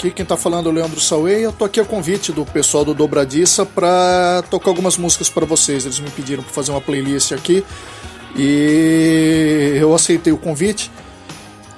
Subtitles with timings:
[0.00, 1.44] Aqui quem tá falando é o Leandro Sauei.
[1.44, 5.84] Eu tô aqui a convite do pessoal do Dobradiça para tocar algumas músicas para vocês.
[5.84, 7.62] Eles me pediram para fazer uma playlist aqui
[8.34, 10.90] e eu aceitei o convite.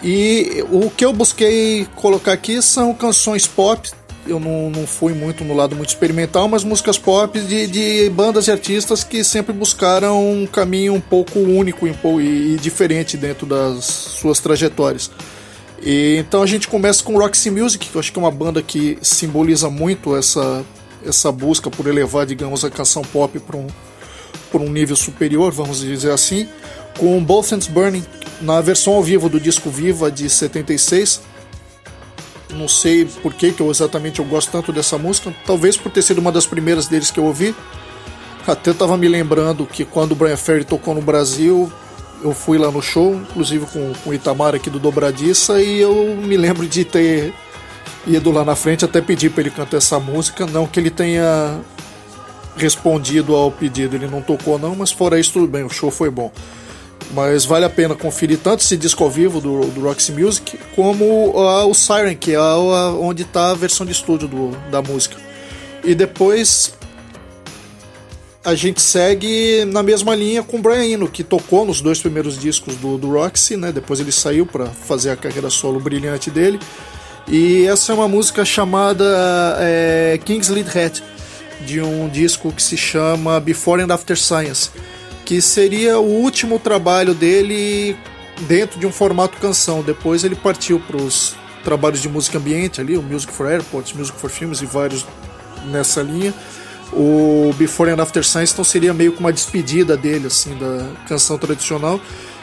[0.04, 3.90] E o que eu busquei colocar aqui são canções pop.
[4.25, 8.46] Eu não, não fui muito no lado muito experimental, mas músicas pop de, de bandas
[8.46, 13.85] e artistas que sempre buscaram um caminho um pouco único e, e diferente dentro das
[13.85, 15.11] suas trajetórias.
[15.82, 18.63] E, então a gente começa com Roxy Music, que eu acho que é uma banda
[18.63, 20.64] que simboliza muito essa,
[21.05, 23.67] essa busca por elevar, digamos, a canção pop para um,
[24.55, 26.49] um nível superior, vamos dizer assim,
[26.99, 28.05] com Both Ends Burning,
[28.41, 31.21] na versão ao vivo do disco Viva de 76.
[32.50, 36.02] Não sei por que, que eu exatamente eu gosto tanto dessa música, talvez por ter
[36.02, 37.55] sido uma das primeiras deles que eu ouvi.
[38.46, 41.72] Até estava me lembrando que quando o Brian Ferry tocou no Brasil,
[42.22, 46.16] eu fui lá no show, inclusive com, com o Itamar aqui do Dobradiça, e eu
[46.16, 47.34] me lembro de ter
[48.06, 50.46] ido lá na frente até pedir para ele cantar essa música.
[50.46, 51.60] Não que ele tenha
[52.56, 56.10] respondido ao pedido, ele não tocou não, mas fora isso tudo bem, o show foi
[56.10, 56.30] bom.
[57.12, 61.04] Mas vale a pena conferir tanto esse disco ao vivo do, do Roxy Music, como
[61.30, 65.16] uh, o Siren, que é uh, onde está a versão de estúdio do, da música.
[65.84, 66.72] E depois
[68.44, 72.38] a gente segue na mesma linha com o Brian Eno, que tocou nos dois primeiros
[72.38, 73.70] discos do, do Roxy, né?
[73.70, 76.58] Depois ele saiu para fazer a carreira solo brilhante dele.
[77.28, 79.04] E essa é uma música chamada
[79.60, 81.02] é, King's Lead Hat,
[81.64, 84.70] de um disco que se chama Before and After Science,
[85.24, 87.96] que seria o último trabalho dele
[88.48, 89.82] dentro de um formato canção.
[89.82, 94.18] Depois ele partiu para os trabalhos de música ambiente ali, o Music for Airports, Music
[94.18, 95.06] for Films e vários
[95.70, 96.34] nessa linha
[96.92, 101.39] o Before and After Science então seria meio que uma despedida dele, assim, da canção
[101.39, 102.00] tradicional.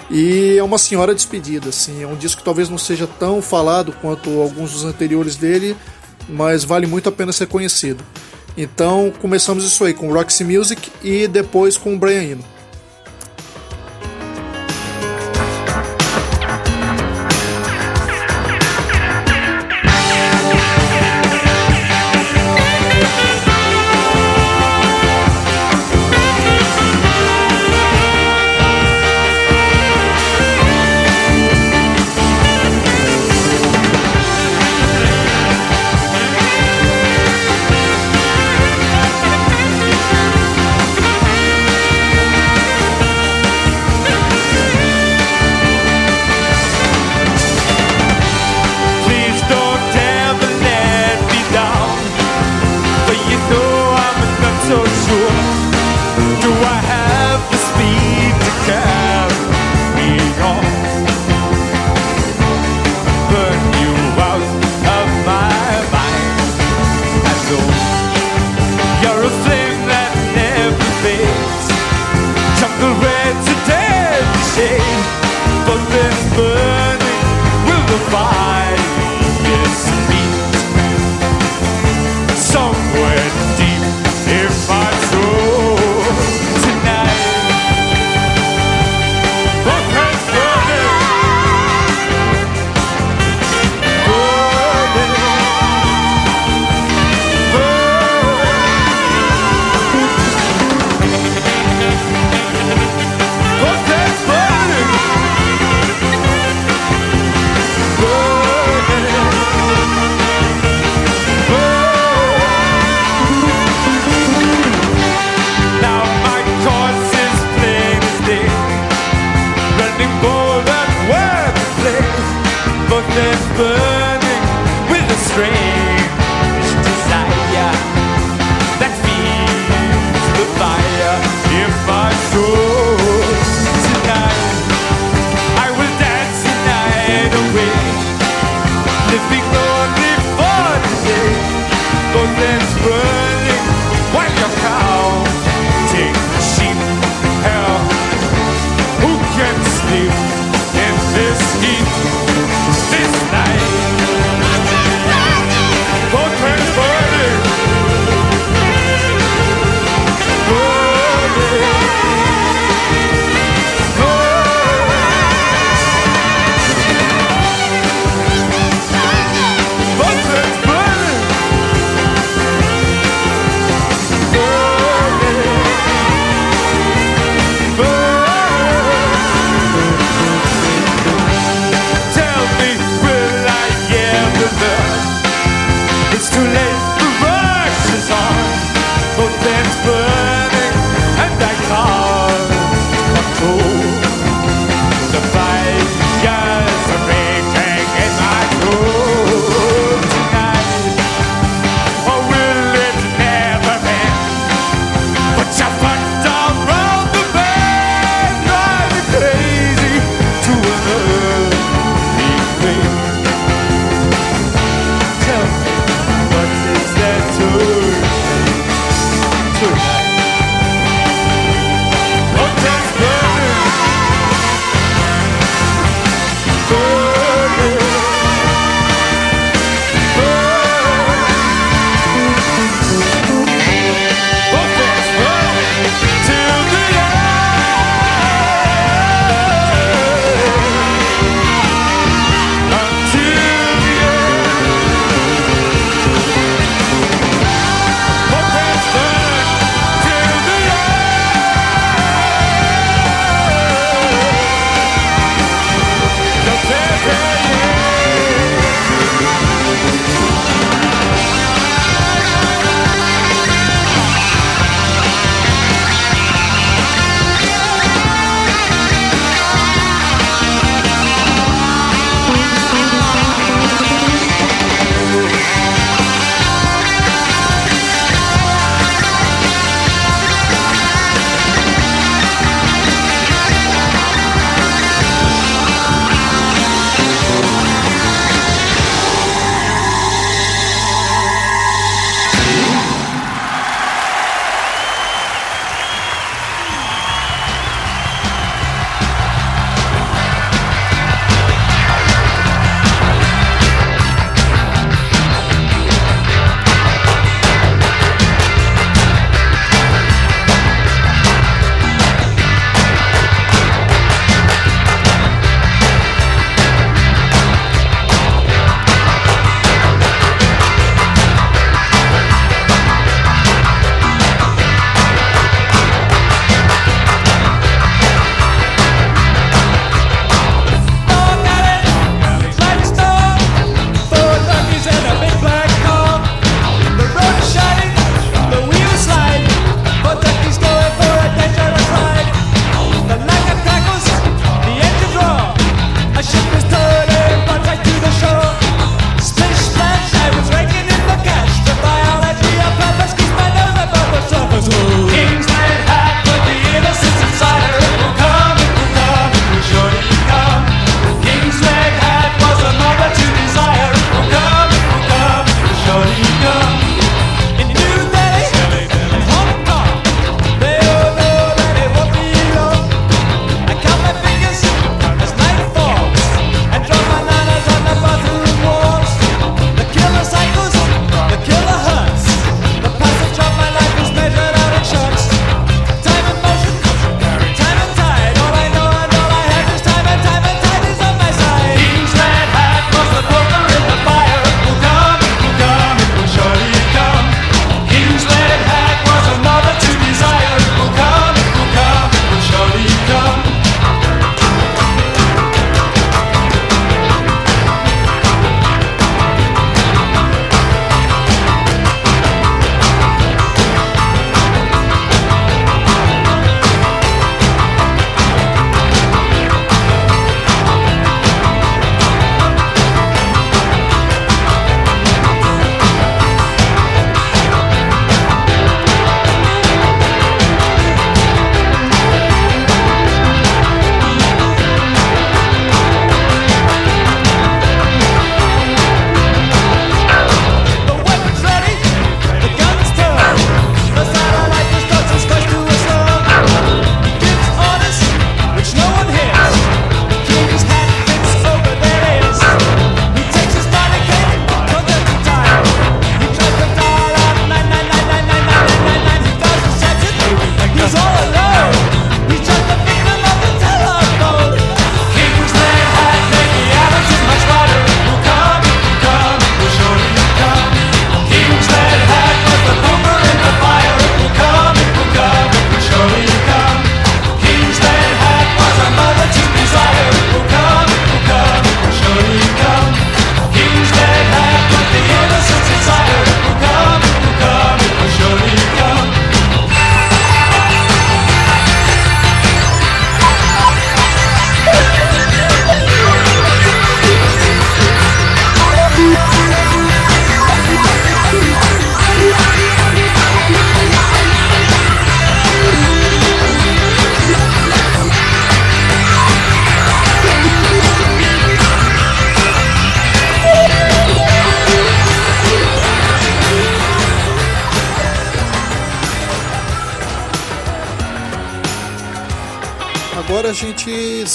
[0.09, 3.93] E é uma senhora despedida, assim, é um disco que talvez não seja tão falado
[4.01, 5.77] quanto alguns dos anteriores dele,
[6.27, 8.03] mas vale muito a pena ser conhecido.
[8.57, 12.43] Então começamos isso aí com Roxy Music e depois com o Brian Eno.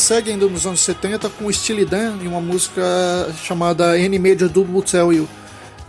[0.05, 2.83] Segue ainda nos anos 70 com Steely Dan e uma música
[3.43, 5.27] chamada Any Major Double Tell You,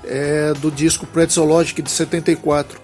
[0.05, 2.79] é, do disco Pretzologic de 74.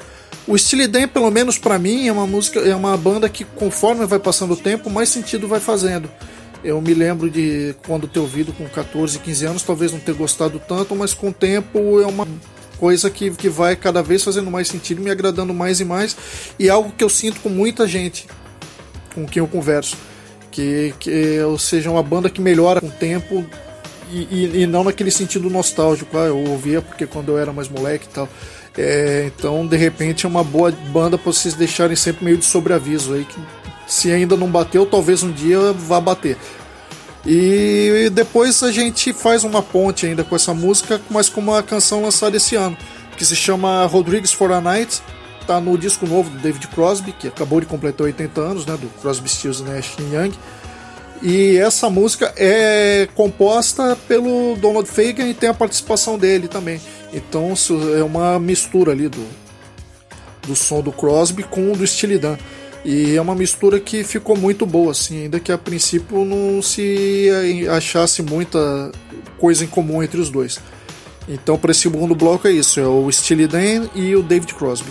[0.45, 4.05] O Steely Dan, pelo menos para mim, é uma música, é uma banda que conforme
[4.05, 6.11] vai passando o tempo, mais sentido vai fazendo.
[6.65, 10.61] Eu me lembro de quando ter ouvido com 14, 15 anos, talvez não ter gostado
[10.67, 12.27] tanto, mas com o tempo é uma
[12.77, 16.17] coisa que, que vai cada vez fazendo mais sentido, me agradando mais e mais,
[16.59, 18.27] e é algo que eu sinto com muita gente
[19.15, 20.10] com quem eu converso.
[20.51, 23.45] Que, que ou seja, uma banda que melhora com o tempo
[24.11, 26.17] e, e, e, não naquele sentido nostálgico.
[26.17, 28.29] Ah, eu ouvia porque quando eu era mais moleque e tal.
[28.77, 33.13] É, então, de repente, é uma boa banda para vocês deixarem sempre meio de sobreaviso
[33.13, 33.25] aí.
[33.25, 33.39] Que
[33.87, 36.37] se ainda não bateu, talvez um dia vá bater.
[37.25, 42.01] E depois a gente faz uma ponte ainda com essa música, mas com uma canção
[42.01, 42.75] lançada esse ano,
[43.15, 45.01] que se chama Rodrigues for a Night
[45.51, 48.87] tá no disco novo do David Crosby, que acabou de completar 80 anos, né, do
[49.01, 50.31] Crosby, Stills, Nash Young.
[51.21, 56.79] E essa música é composta pelo Donald Fagan e tem a participação dele também.
[57.13, 57.53] Então
[57.97, 59.27] é uma mistura ali do,
[60.47, 62.37] do som do Crosby com o do Steely Dan.
[62.85, 67.29] E é uma mistura que ficou muito boa, assim, ainda que a princípio não se
[67.69, 68.91] achasse muita
[69.37, 70.59] coisa em comum entre os dois.
[71.27, 74.89] Então, para esse segundo bloco é isso: é o Steely Dan e o David Crosby.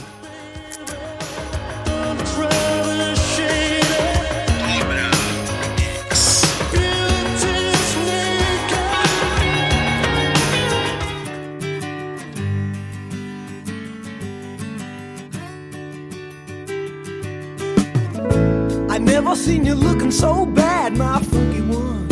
[19.51, 22.07] Seen you looking so bad, my funky one.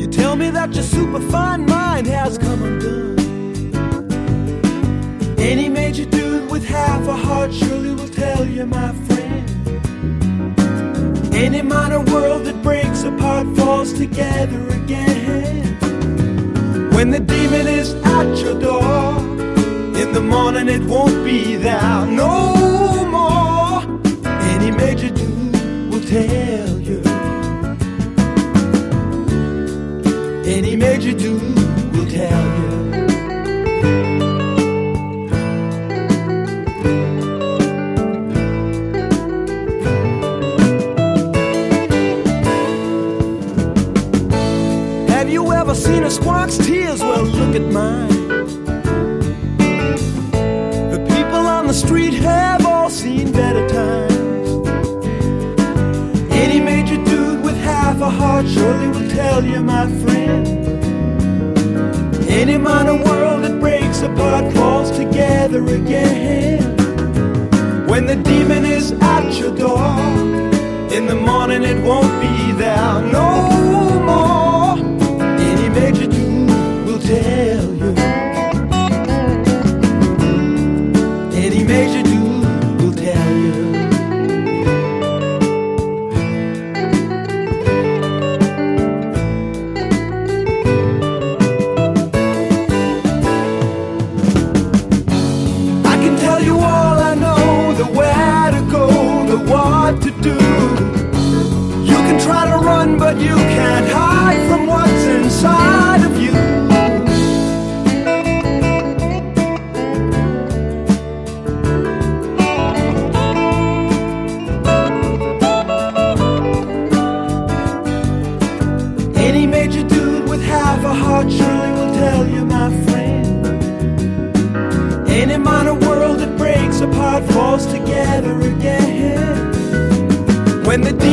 [0.00, 3.18] You tell me that your superfine mind has come undone.
[5.38, 9.44] Any major dude with half a heart surely will tell you, my friend.
[11.34, 15.78] Any minor world that breaks apart falls together again.
[16.94, 19.18] When the demon is at your door,
[20.02, 22.06] in the morning it won't be there.
[22.06, 22.55] No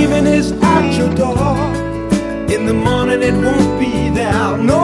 [0.03, 1.55] Demon is at your door.
[2.53, 4.57] In the morning it won't be there.
[4.57, 4.82] No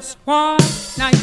[0.00, 0.58] just one
[0.98, 1.14] night.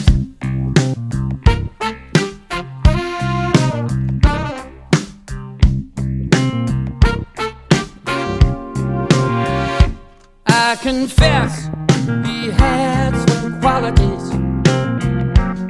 [10.48, 11.70] I confess
[12.26, 14.30] he had some qualities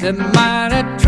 [0.01, 1.00] that might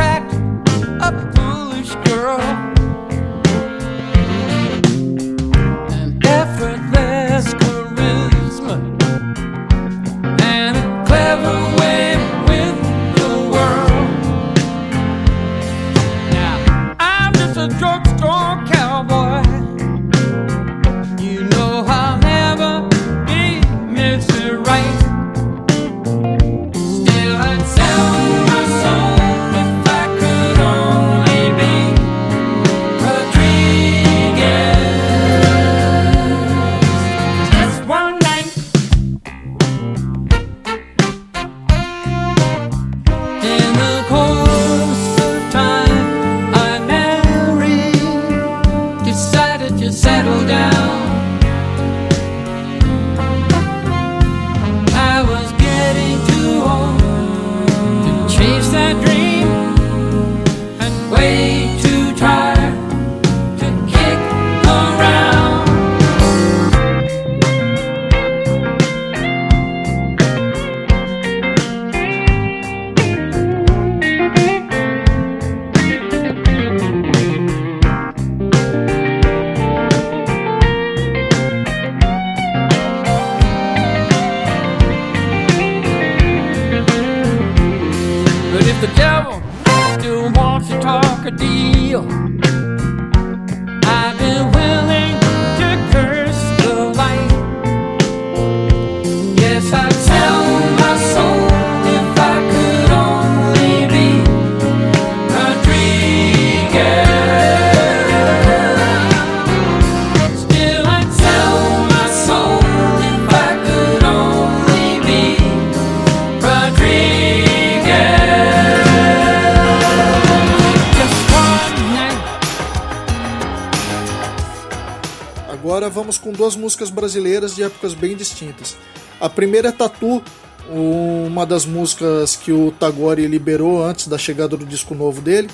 [126.43, 128.75] duas músicas brasileiras de épocas bem distintas.
[129.17, 130.21] A primeira é Tatu,
[130.69, 135.49] uma das músicas que o Tagore liberou antes da chegada do disco novo dele.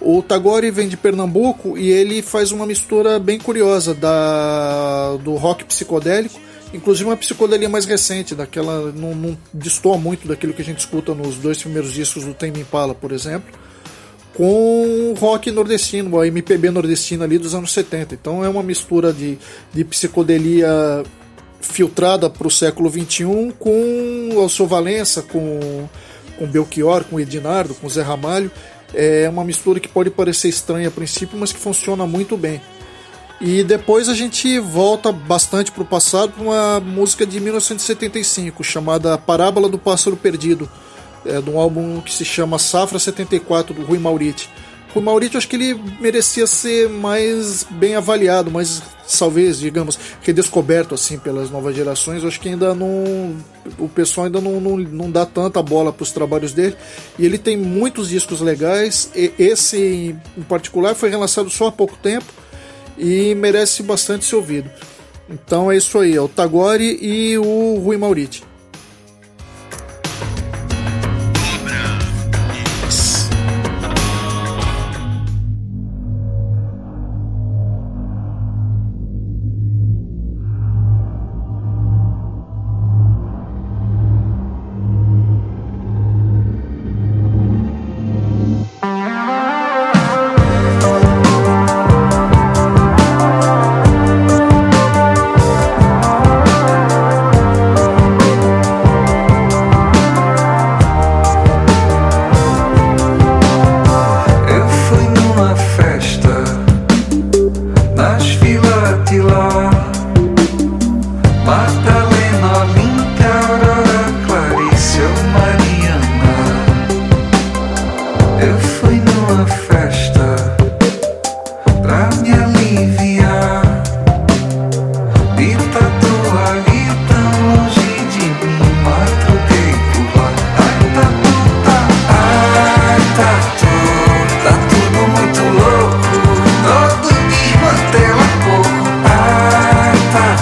[0.00, 5.64] O Tagore vem de Pernambuco e ele faz uma mistura bem curiosa da, do rock
[5.64, 6.40] psicodélico,
[6.74, 9.38] inclusive uma psicodelia mais recente, daquela não, não
[10.00, 13.61] muito daquilo que a gente escuta nos dois primeiros discos do Tame Impala, por exemplo
[14.34, 18.14] com rock nordestino, a MPB nordestina ali dos anos 70.
[18.14, 19.38] Então é uma mistura de,
[19.72, 21.02] de psicodelia
[21.60, 25.88] filtrada para o século XXI com Alceu Valença, com,
[26.38, 28.50] com Belchior, com Edinardo, com Zé Ramalho.
[28.94, 32.60] É uma mistura que pode parecer estranha a princípio, mas que funciona muito bem.
[33.40, 39.18] E depois a gente volta bastante para o passado para uma música de 1975 chamada
[39.18, 40.70] Parábola do Pássaro Perdido,
[41.24, 44.48] é, de um álbum que se chama Safra 74 do Rui Mauriti.
[44.94, 48.82] Rui Mauriti, acho que ele merecia ser mais bem avaliado, mais
[49.18, 52.24] talvez, digamos, redescoberto assim pelas novas gerações.
[52.24, 53.34] Acho que ainda não.
[53.78, 56.76] O pessoal ainda não, não, não dá tanta bola para os trabalhos dele.
[57.18, 59.10] E ele tem muitos discos legais.
[59.14, 62.26] Esse em particular foi relançado só há pouco tempo
[62.98, 64.70] e merece bastante ser ouvido.
[65.30, 68.44] Então é isso aí, é o Tagore e o Rui Mauriti.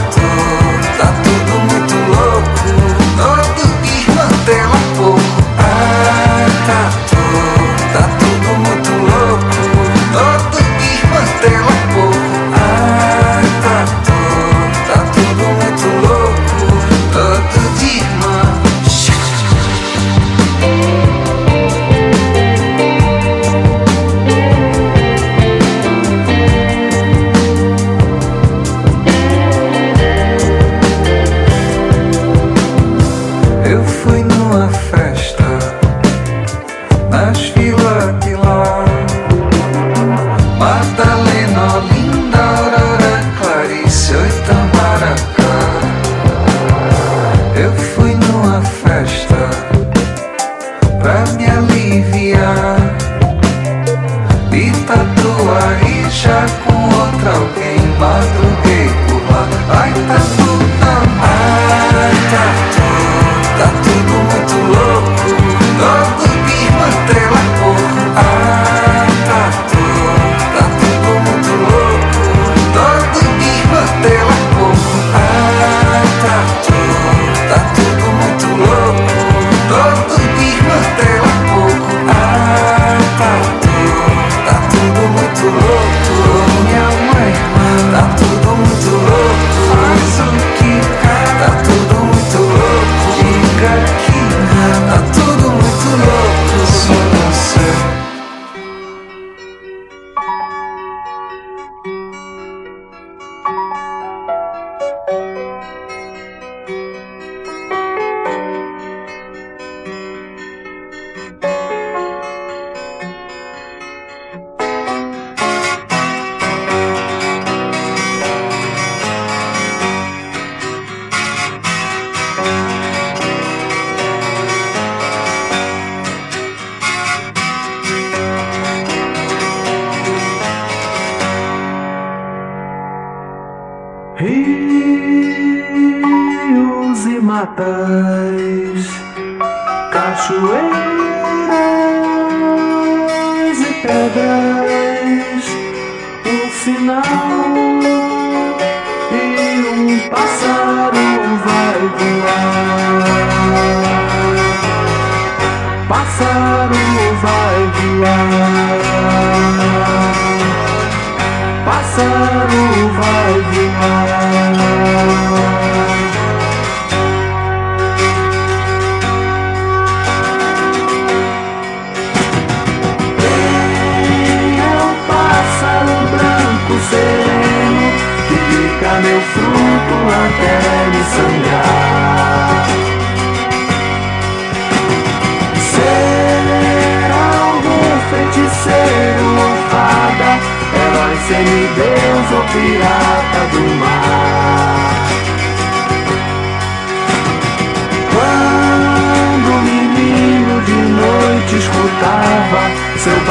[0.08, 0.39] time.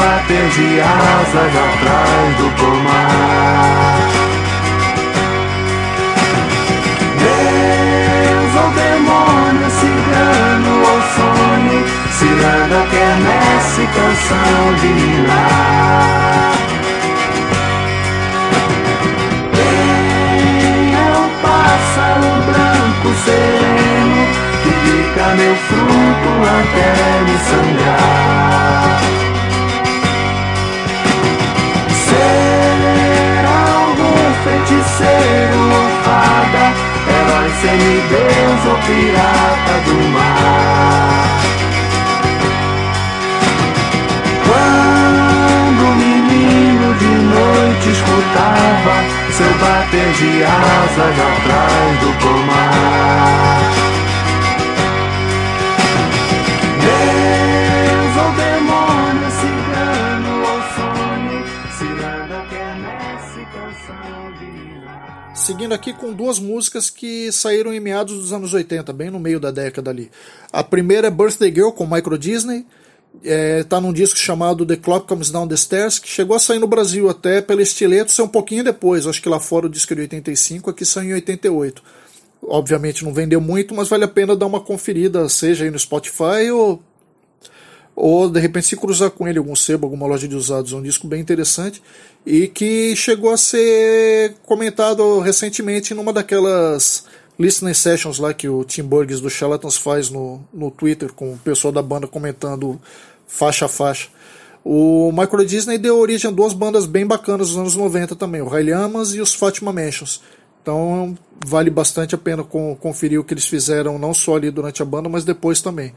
[0.00, 3.98] Bater de asas atrás do pomar.
[7.20, 11.80] Deus ou demônio, cigano ou sonho,
[12.18, 14.90] ciranda, quermesse, canção de
[20.92, 24.22] é o pássaro branco sereno
[24.62, 26.90] que pica meu fruto até
[27.24, 29.19] me sangrar?
[35.00, 36.64] Feiticeiro ou fada,
[37.08, 41.40] herói semideus ou pirata do mar.
[44.46, 48.94] Quando menino de noite escutava
[49.32, 53.69] seu bater de asas atrás do pomar.
[65.50, 69.40] Seguindo aqui com duas músicas que saíram em meados dos anos 80, bem no meio
[69.40, 70.08] da década ali.
[70.52, 72.64] A primeira é Birthday Girl com Micro Disney.
[73.24, 76.60] É, tá num disco chamado The Clock Comes Down the Stairs, que chegou a sair
[76.60, 79.92] no Brasil até pela Estileto, saiu um pouquinho depois, acho que lá fora o disco
[79.92, 81.82] é de 85, aqui saiu em 88.
[82.44, 86.48] Obviamente não vendeu muito, mas vale a pena dar uma conferida, seja aí no Spotify
[86.52, 86.80] ou,
[88.00, 90.72] ou de repente se cruzar com ele algum sebo, alguma loja de usados.
[90.72, 91.82] Um disco bem interessante
[92.24, 97.04] e que chegou a ser comentado recentemente numa daquelas
[97.38, 101.38] listening sessions lá que o Tim Burgess do Charlatans faz no, no Twitter com o
[101.38, 102.80] pessoal da banda comentando
[103.26, 104.08] faixa a faixa.
[104.64, 108.48] O Micro Disney deu origem a duas bandas bem bacanas dos anos 90 também, o
[108.48, 110.22] Railamas e os Fatima Mansions.
[110.62, 114.80] Então vale bastante a pena con- conferir o que eles fizeram, não só ali durante
[114.80, 115.92] a banda, mas depois também.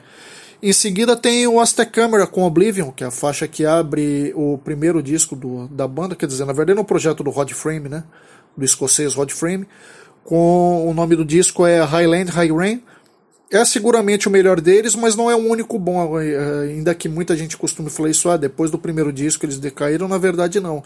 [0.66, 4.58] Em seguida tem o Aztec Camera com Oblivion, que é a faixa que abre o
[4.58, 7.90] primeiro disco do, da banda, quer dizer, na verdade é um projeto do Rod Frame,
[7.90, 8.06] né?
[8.56, 9.68] Do escocês Rod Frame.
[10.24, 12.82] Com o nome do disco é Highland High Rain.
[13.52, 16.18] É seguramente o melhor deles, mas não é o único bom.
[16.18, 20.08] eh, Ainda que muita gente costume falar isso, ah, depois do primeiro disco eles decaíram,
[20.08, 20.82] na verdade não.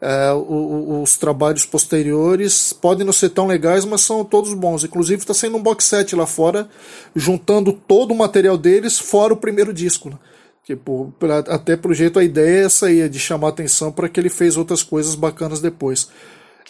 [0.00, 4.82] É, o- o- os trabalhos posteriores podem não ser tão legais, mas são todos bons.
[4.82, 6.68] Inclusive está saindo um box set lá fora,
[7.14, 10.08] juntando todo o material deles, fora o primeiro disco.
[10.10, 10.16] né?
[10.64, 14.08] Tipo, pra, até pro jeito a ideia é essa aí, é de chamar atenção para
[14.08, 16.08] que ele fez outras coisas bacanas depois.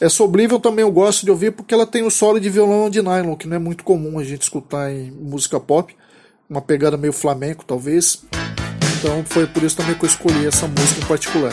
[0.00, 3.02] Essa Oblivion também eu gosto de ouvir porque ela tem o solo de violão de
[3.02, 5.94] nylon, que não é muito comum a gente escutar em música pop.
[6.48, 8.24] Uma pegada meio flamenco, talvez.
[8.98, 11.52] Então foi por isso também que eu escolhi essa música em particular.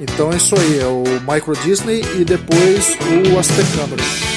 [0.00, 2.96] Então é isso aí, é o Micro Disney e depois
[3.32, 4.33] o Aztec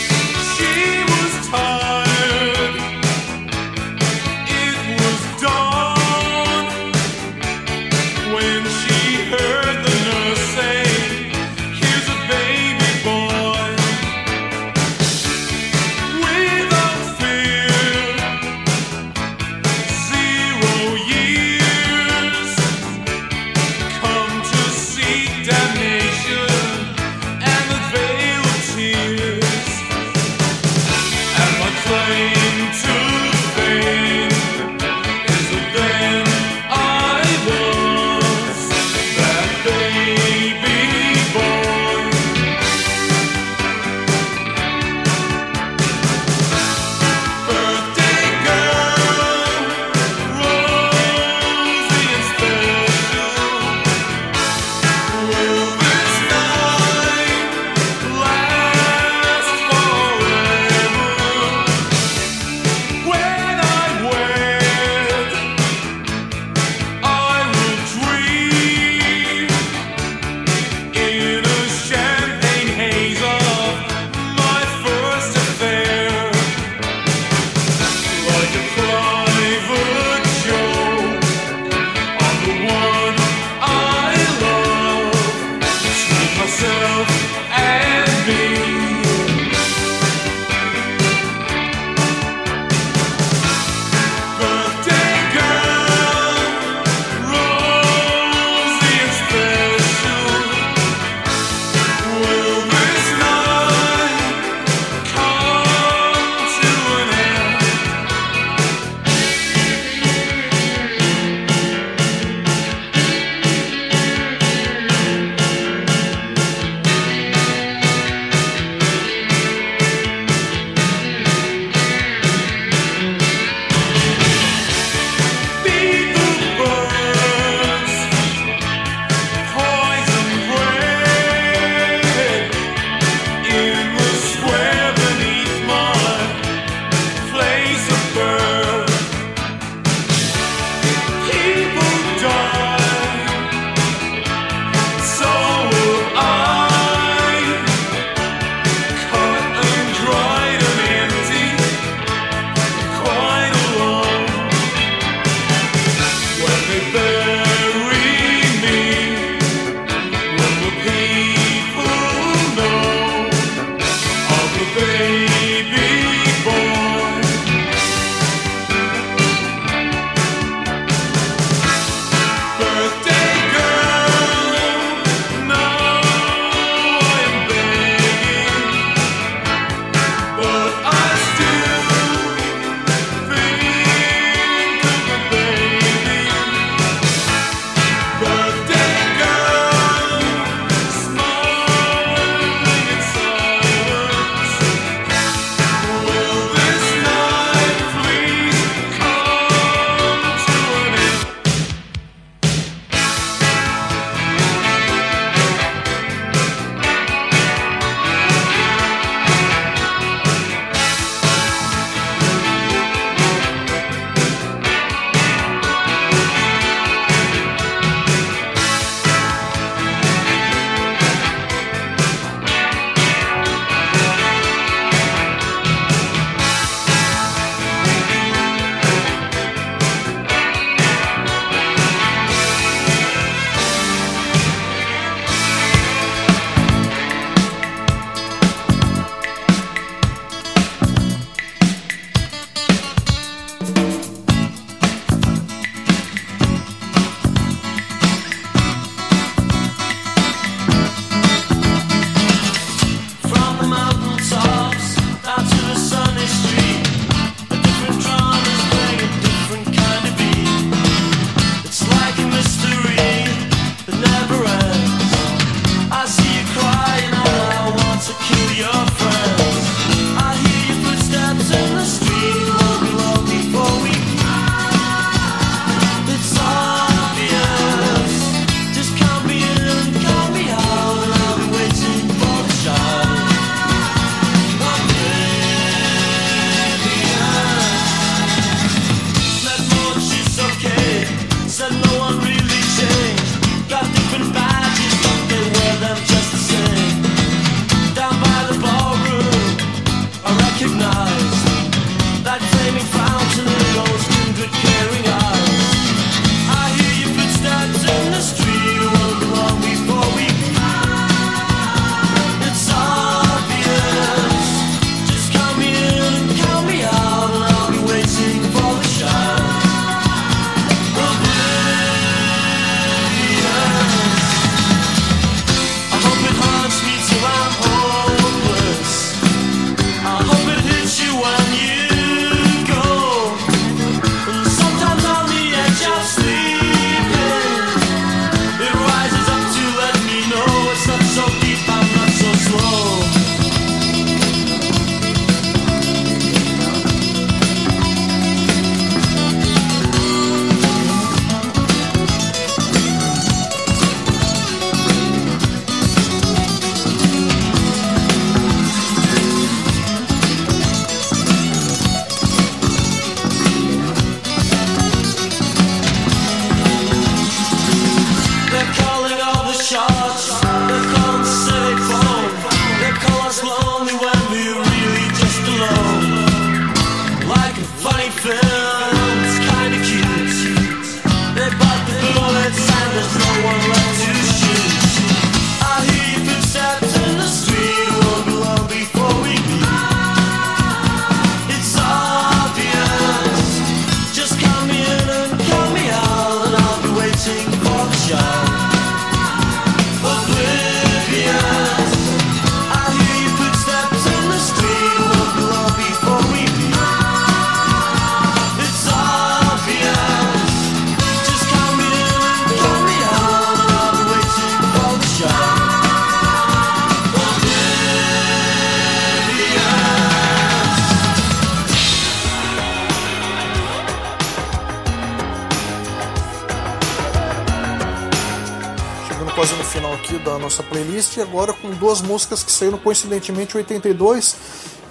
[430.48, 434.36] nossa playlist, agora com duas músicas que saíram coincidentemente em 82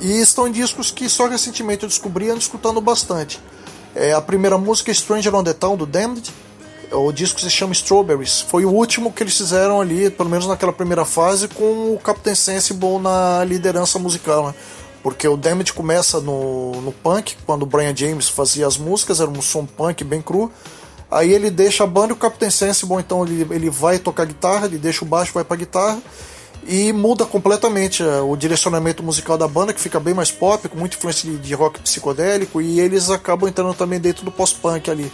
[0.01, 3.41] e estão em discos que só recentemente eu descobri ando escutando bastante.
[3.95, 6.31] É, a primeira música é Stranger on the Town, do Damned.
[6.93, 8.43] O disco se chama Strawberries.
[8.43, 12.35] Foi o último que eles fizeram ali, pelo menos naquela primeira fase, com o Captain
[12.35, 14.49] Sensible na liderança musical.
[14.49, 14.55] Né?
[15.03, 19.31] Porque o Damned começa no, no punk, quando o Brian James fazia as músicas, era
[19.31, 20.53] um som punk bem cru.
[21.11, 24.67] Aí ele deixa a banda e o Captain Sensible, então ele, ele vai tocar guitarra,
[24.67, 26.01] ele deixa o baixo, vai pra guitarra
[26.69, 30.77] e muda completamente é, o direcionamento musical da banda, que fica bem mais pop, com
[30.77, 35.11] muita influência de, de rock psicodélico, e eles acabam entrando também dentro do pós-punk ali.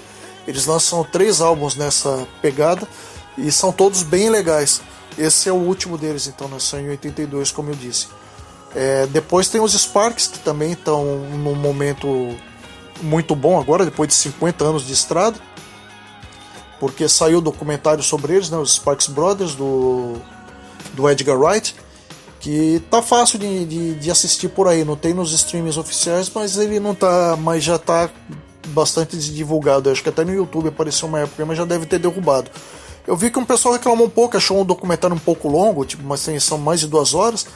[0.48, 2.88] Eles lançam três álbuns nessa pegada
[3.36, 4.80] e são todos bem legais.
[5.16, 8.08] Esse é o último deles, então, nasceu em 82, como eu disse.
[8.74, 12.34] É, depois tem os Sparks, que também estão num momento
[13.02, 15.38] muito bom agora, depois de 50 anos de estrada,
[16.82, 20.16] porque saiu o documentário sobre eles, né, os Sparks Brothers, do
[20.94, 21.76] do Edgar Wright,
[22.40, 26.58] que tá fácil de, de, de, assistir por aí, não tem nos streams oficiais, mas
[26.58, 28.10] ele não tá, mas já tá
[28.70, 29.88] bastante divulgado.
[29.88, 32.50] Eu acho que até no YouTube apareceu uma época, mas já deve ter derrubado.
[33.06, 36.02] Eu vi que um pessoal reclamou um pouco, achou um documentário um pouco longo, tipo,
[36.02, 37.46] mas tem, são mais de duas horas.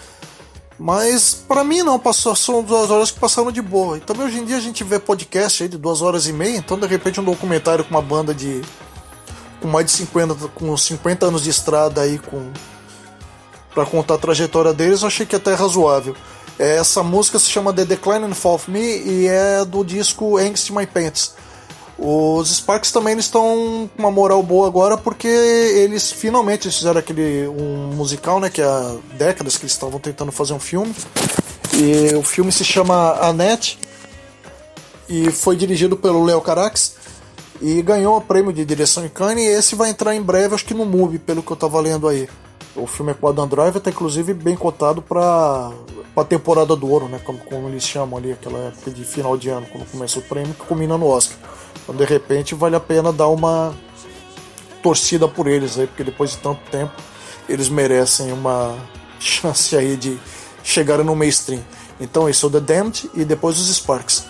[0.79, 3.97] Mas para mim não, passou, são duas horas que passaram de boa.
[3.97, 6.57] E também hoje em dia a gente vê podcast aí de duas horas e meia,
[6.57, 8.63] então de repente um documentário com uma banda de.
[9.61, 12.51] Com mais de 50, com 50 anos de estrada aí, com
[13.77, 16.17] para contar a trajetória deles, eu achei que até é razoável.
[16.59, 20.71] Essa música se chama The Decline and Fall of Me e é do disco Angst
[20.71, 21.35] My Pants.
[21.99, 27.93] Os Sparks também estão com uma moral boa agora porque eles finalmente fizeram aquele um
[27.95, 30.95] musical, né, que há décadas que eles estavam tentando fazer um filme.
[31.75, 33.79] E o filme se chama Annette
[35.07, 36.95] e foi dirigido pelo Leo Carax
[37.61, 40.65] e ganhou o prêmio de direção em Cannes e esse vai entrar em breve, acho
[40.65, 42.29] que no MUBI, pelo que eu tava lendo aí.
[42.75, 45.73] O filme é o Adam Driver, tá inclusive bem cotado para
[46.15, 47.19] a temporada do ouro, né?
[47.25, 50.53] Como, como, eles chamam ali, aquela época de final de ano, quando começa o prêmio,
[50.53, 51.39] que combina no Oscar.
[51.83, 53.75] Então, de repente, vale a pena dar uma
[54.83, 56.93] torcida por eles aí, porque depois de tanto tempo,
[57.49, 58.77] eles merecem uma
[59.19, 60.19] chance aí de
[60.63, 61.63] chegarem no mainstream.
[61.99, 64.27] Então, esse é o The Damned e depois os Sparks.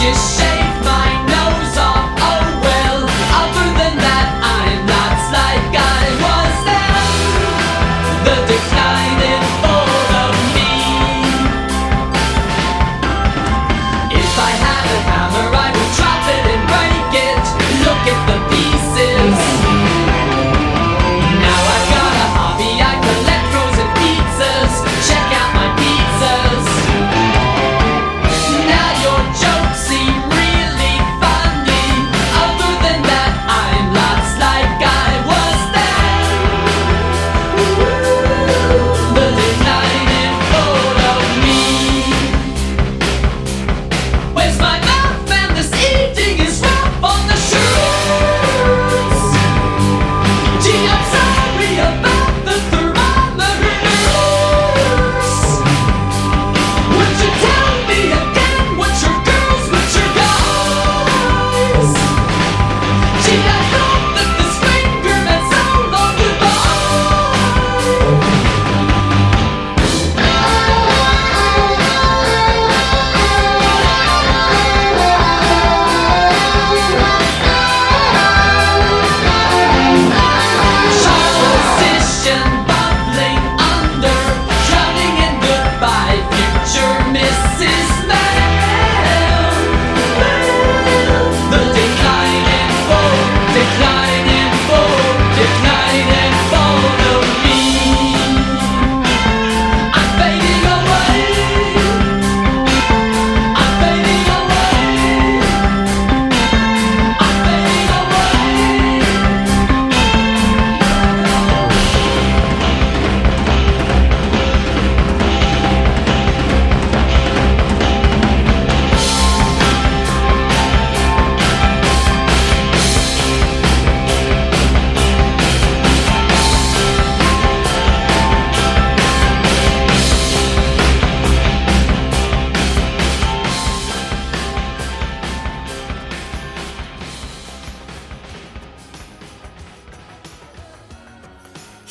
[0.00, 0.39] just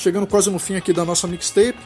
[0.10, 1.78] Chegando quase no fim aqui da nossa mixtape,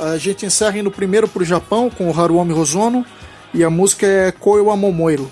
[0.00, 3.06] a gente encerra indo primeiro pro Japão com o Haruomi Hosono
[3.54, 5.30] e a música é Koyo Momoiro.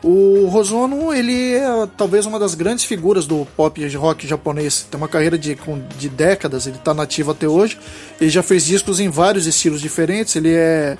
[0.00, 4.86] O Hosono, ele é talvez uma das grandes figuras do pop rock japonês.
[4.88, 5.58] Tem uma carreira de,
[5.98, 7.76] de décadas, ele está nativo até hoje.
[8.20, 10.36] Ele já fez discos em vários estilos diferentes.
[10.36, 10.96] Ele é,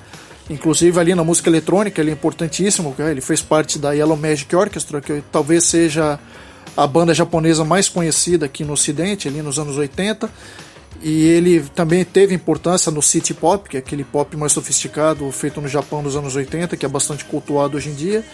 [0.50, 2.92] inclusive ali na música eletrônica, ele é importantíssimo.
[2.98, 3.12] né?
[3.12, 6.18] Ele fez parte da Yellow Magic Orchestra, que talvez seja
[6.76, 10.28] a banda japonesa mais conhecida aqui no Ocidente, ali nos anos 80.
[11.00, 15.60] E ele também teve importância no city pop, que é aquele pop mais sofisticado feito
[15.60, 18.24] no Japão nos anos 80, que é bastante cultuado hoje em dia.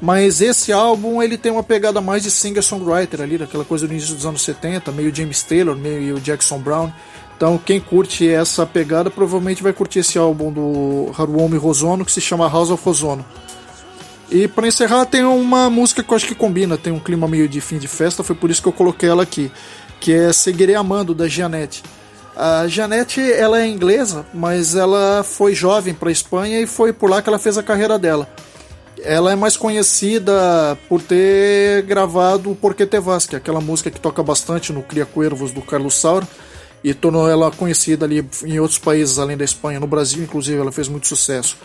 [0.00, 4.14] Mas esse álbum ele tem uma pegada mais de singer-songwriter ali, daquela coisa do início
[4.14, 6.92] dos anos 70, meio James Taylor, meio Jackson Brown.
[7.36, 12.20] Então quem curte essa pegada provavelmente vai curtir esse álbum do Haruomi Hosono que se
[12.20, 13.24] chama House of Hosono.
[14.30, 17.48] E para encerrar tem uma música que eu acho que combina, tem um clima meio
[17.48, 19.50] de fim de festa, foi por isso que eu coloquei ela aqui,
[20.00, 21.82] que é Seguirei Amando da Gianette.
[22.40, 27.20] A Janete, ela é inglesa, mas ela foi jovem para Espanha e foi por lá
[27.20, 28.28] que ela fez a carreira dela.
[29.02, 33.90] Ela é mais conhecida por ter gravado o Porquê Te Vas, que é aquela música
[33.90, 36.28] que toca bastante no Cria Cuervos do Carlos Saura
[36.84, 40.70] e tornou ela conhecida ali em outros países além da Espanha, no Brasil inclusive ela
[40.70, 41.56] fez muito sucesso.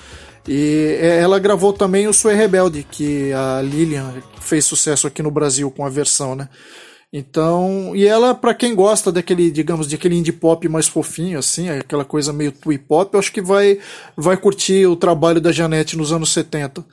[0.48, 4.12] E é, ela gravou também o Sue Rebelde, que a Lilian
[4.42, 6.50] fez sucesso aqui no Brasil com a versão, né?
[7.16, 11.70] Então, e ela, pra quem gosta daquele, digamos, de aquele indie pop mais fofinho, assim,
[11.70, 13.78] aquela coisa meio twee pop, eu acho que vai,
[14.18, 16.84] vai curtir o trabalho da Janete nos anos 70.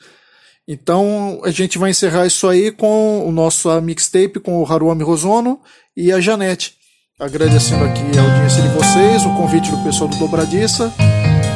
[0.67, 5.59] Então, a gente vai encerrar isso aí com o nosso mixtape com o Haruami Rosono
[5.97, 6.75] e a Janete.
[7.19, 10.93] Agradecendo aqui a audiência de vocês, o convite do pessoal do Dobradiça.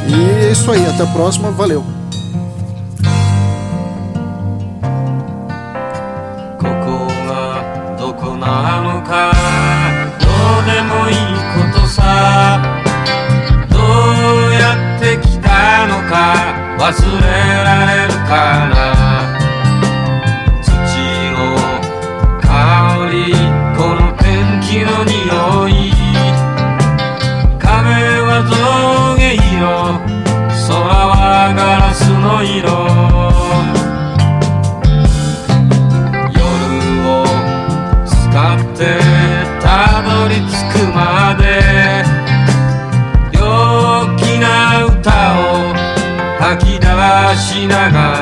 [0.10, 2.05] E é isso aí, até a próxima, valeu!
[8.46, 9.34] どこなのか
[10.20, 11.16] どうでもいい
[11.74, 12.62] ことさ。
[13.72, 16.14] どうやって来たのか
[16.78, 16.86] 忘
[17.22, 17.28] れ
[17.64, 18.95] られるかな。
[47.36, 48.15] しながら